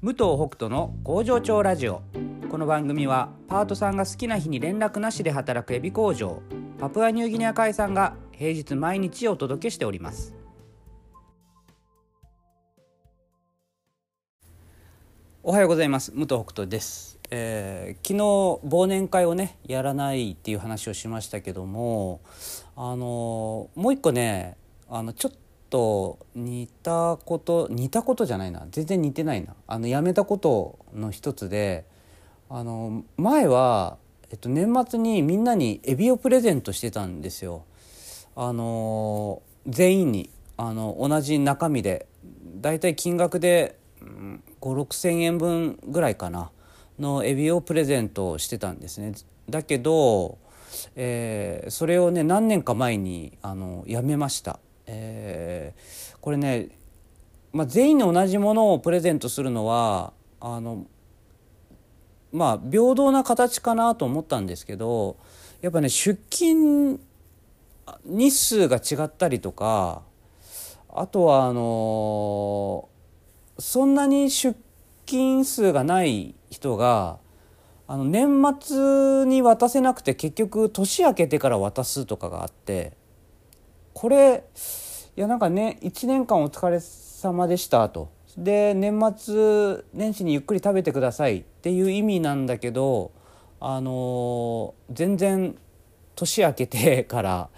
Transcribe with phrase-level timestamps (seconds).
[0.00, 2.02] 武藤北斗の工場長ラジオ。
[2.48, 6.40] この番組はパートさんが好きな日に連絡なしで働くエビ工場
[6.78, 10.34] パプアニューギニア海産が平日毎日お届けしております。
[15.42, 16.12] おはようございます。
[16.12, 18.20] 武藤北斗です、えー昨日
[18.68, 22.20] 忘年会をねやらないっていう話をしましたけども
[22.76, 24.56] あのもう一個ね
[24.88, 31.84] あのちょっとと似たこと似たことじゃないな全然似てないなあのやめたことの一つで
[32.50, 33.98] あの前は、
[34.30, 37.64] えっと、年末にみんなにエビをプレゼントしてたんですよ。
[38.34, 42.06] あの全員にあの同じ中身で
[42.60, 46.50] だいたい金額でうん5,6,000円分ぐらいかな
[46.98, 49.12] のエビをプレゼントしてたんですね。
[49.48, 50.38] だけど、
[50.96, 54.58] えーそれをね何年か前にあのやめました。
[54.88, 56.68] えーこれね、
[57.52, 60.86] まあ、全員に同じものをプレゼントするのはあの
[62.32, 65.16] まあ平等な形かなと思ったんですけど
[65.62, 67.00] やっぱね出勤
[68.04, 70.02] 日数が違ったりとか
[70.90, 72.88] あとはあの
[73.58, 74.58] そんなに出
[75.06, 77.18] 勤数がない人が
[77.86, 82.92] あの年末に渡せなくて結局年明けてから渡すとかがあって
[83.98, 84.44] これ
[85.16, 93.10] いやなんかね1年間お疲れ様でしたとで年末年始にゆっくり食べてくださいっていう意味なんだけど
[93.58, 95.56] あの全然
[96.14, 97.48] 年明けてから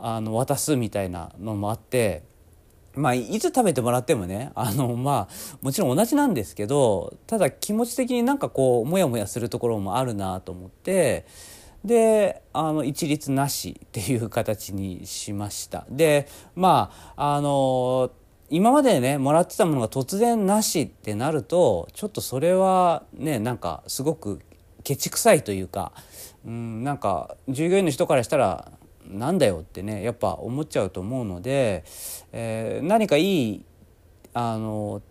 [0.00, 2.22] あの渡すみたいなのもあって。
[2.96, 11.26] まあ、いつ食べてもらってもねあのまあもちろん同じなんですけどただ気持ち的になんかこうモヤモヤするところもあるなと思って
[11.84, 15.86] であの一律なしっていう形にしました。
[15.90, 18.10] でまああの
[18.50, 24.40] 今までねもらってたものが突然なしってなるとちょっとそれはねなんかすごく
[24.82, 25.92] ケチくさいというか、
[26.46, 28.70] うん、なんか従業員の人からしたら
[29.06, 31.84] なんだよってねやっぱ思っちゃうと思うので、
[32.32, 33.64] えー何かいい
[34.32, 35.02] あの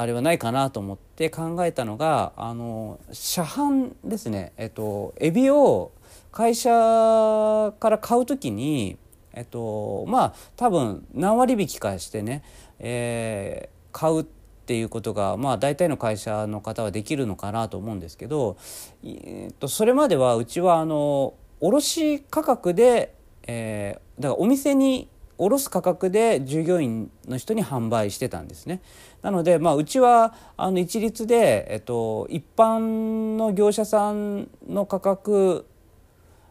[0.00, 4.52] あれはないかなと思って考えたのがあの車販ですね。
[4.56, 5.90] えっとエビを
[6.30, 8.96] 会社から買う時に
[9.32, 12.42] えっとまあ多分何割引きかしてね、
[12.78, 18.56] えー買うっていうことがまあ大体の会社の方はできるのかなと思うんですけど、
[19.02, 23.14] えっとそれまではうちはあの卸価格で、
[23.46, 28.82] えーだからお店に卸す価格で従業員の人に販売してたんですね。
[29.22, 35.66] なので、まあ、うちはあの一律で、えっと、一般の業者さんの価格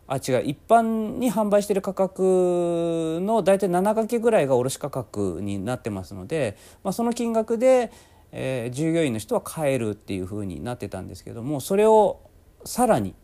[0.07, 7.91] あ違う一般に販売してる価格の大体7掛けぐらいが卸価格になってますので、まあ、その金額で、
[8.31, 12.21] えー従業員の人は買えるっていうふうになってたんですけどもそれを
[12.63, 13.15] さらに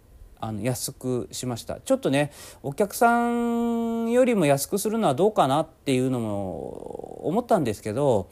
[0.44, 1.80] あの安くしました。
[1.80, 2.34] ちょっとね
[2.64, 8.30] お客さんよりも安くするのはどうかなっていうのも思ったんですけど、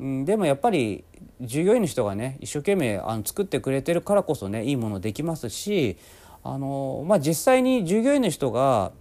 [0.00, 1.04] うん、でもやっぱり
[1.42, 5.98] 従業員の人がね一生懸命あの作ってくれてるからこそねいいものできますし
[6.42, 8.92] あの、まあ、実際に従業員の人が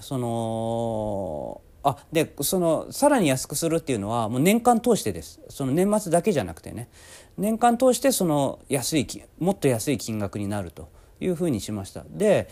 [0.00, 5.40] そのあでそのさらに安くするっていうのはもう年間通してです。
[5.48, 6.88] その年末だけじゃなくてね。
[7.36, 9.06] 年間通してその安い
[9.38, 10.97] もっと安い金額になると。
[11.20, 12.04] いうふうにしました。
[12.08, 12.48] で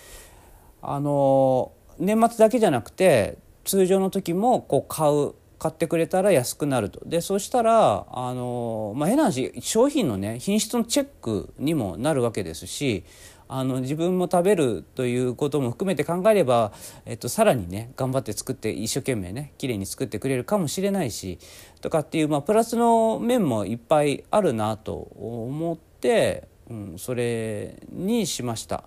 [0.82, 7.00] あの年末だけじゃなくて通常の時もこう買う買ってくれたら安くなると。
[7.06, 13.04] でそうしたらあの、まあ、変な話商品のね品質のチェックにもなるわけですし
[13.48, 16.72] あの自分も食べるということも含めて考えれば、
[17.04, 21.38] えっと、さらにね頑張って作って一生懸命ね綺麗に作ってくれるかもしれないし
[21.80, 28.84] とかっていう、まあ、プラスの面もいっぱいあるなと思って、うん、それにしました。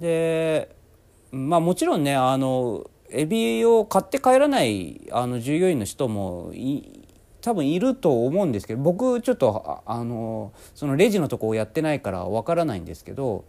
[0.00, 0.74] で
[1.30, 6.52] まあもちろんねあのエビを買って帰らないあの従業員の人も
[7.40, 13.44] 多分いると思うんですけど僕ちょっとあのそのレジのとこをやってないからわからないんですけど、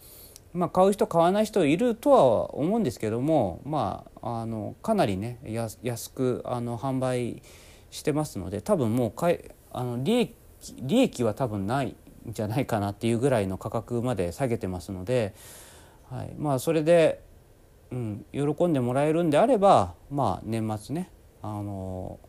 [0.54, 5.39] まあ、買う人買わない人いるとは思うんですけども、まあ、あのかなりね
[5.83, 7.42] 安くあの販売
[7.92, 10.36] してますので多分もうかいあの利益
[10.81, 11.95] 利益は多分ない
[12.33, 15.33] じゃないかなっていうぐらいの価格まで下げてますので、
[16.09, 17.21] はい、まあそれで
[17.91, 21.09] うん、喜んでもらえるんであればまあ年末ね
[21.41, 22.19] あの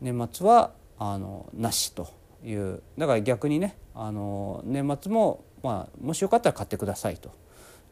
[0.00, 2.08] 年末はあのなしと
[2.44, 7.32] いうだから逆にねあの年末も、まあ、もしよかったら買ってくださいと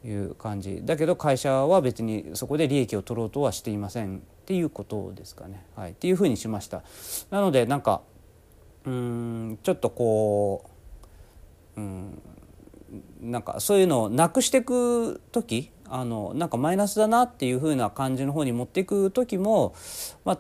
[0.05, 5.67] いう感じだけど会社は別にそこで利益を取ろうとはしていませんっていうことですかね。
[5.77, 6.83] はい、っていうふうにしました。
[7.31, 8.01] なのでなんか
[8.87, 10.71] うんちょっとこう
[11.79, 12.23] うん。
[13.21, 19.75] なんかそういうのをなくしていく時あのなんかマイナスだなっていう風な感じの方に持っていく時も、
[20.25, 20.39] まあ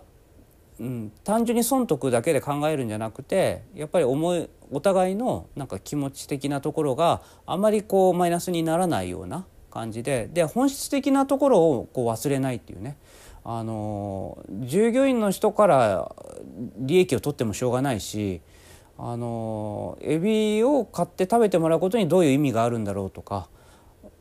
[0.80, 12.96] うん、単純に損得だけで考えるんじゃなくてやっぱり思いお互いのなんか気持ち的なところがあまりこうマイナスにならないような感じでで本質的なところをこう忘れないっていうね。
[13.44, 16.14] あの従業員の人から
[16.76, 18.42] 利益を取ってもしょうがないし
[18.98, 23.48] あのエビを買って食べてもらうことにどういう意味があるんだろうとか、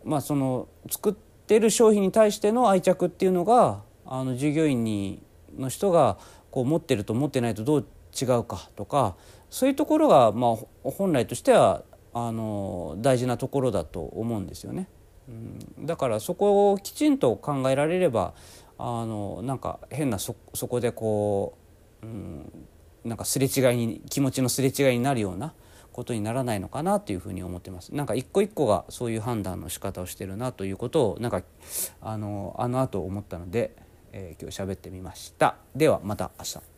[0.06, 5.24] まあ、その作ってる商品に対しての愛着っていうのがあの従業員に
[5.57, 6.18] の人が
[6.51, 7.88] こう持ってると持ってないとどう
[8.19, 9.15] 違うかとか
[9.50, 11.83] そういうところが、まあ、本来としては
[12.13, 14.89] あの大事なところだと思うんですよね。
[15.27, 18.33] うん、だからそこをきちんと考えられれば
[18.77, 21.57] あのなんか変なそこでこ
[22.01, 22.68] う、うん、
[23.07, 25.54] なんかすれ違いに気持ちのすれ違いになるような
[25.92, 27.94] ことにならないのかなというふうに思ってます。
[27.95, 31.42] なんか一個一個がそういう判断の仕方をしてるなということをなんか
[32.01, 33.75] あのあの後思ったので、
[34.12, 35.56] えー、今日喋ってみました。
[35.75, 36.76] ではまた明日。